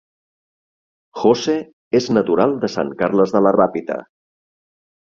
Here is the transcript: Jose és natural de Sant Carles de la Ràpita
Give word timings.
Jose 1.25 1.55
és 2.01 2.09
natural 2.19 2.59
de 2.65 2.73
Sant 2.79 2.91
Carles 3.05 3.39
de 3.39 3.47
la 3.49 3.57
Ràpita 3.61 4.03